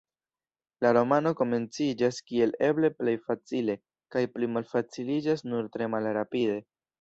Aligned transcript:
La 0.83 0.93
romano 0.97 1.33
komenciĝas 1.41 2.17
kiel 2.29 2.53
eble 2.69 2.91
plej 3.01 3.13
facile, 3.27 3.77
kaj 4.17 4.25
pli 4.39 4.51
malfaciliĝas 4.57 5.47
nur 5.53 5.71
tre 5.77 5.93
malrapide. 5.97 6.59